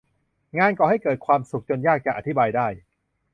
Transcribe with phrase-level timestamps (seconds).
[0.57, 2.67] งานก่อให้เกิดความสุขจนยากจะอธิบายได้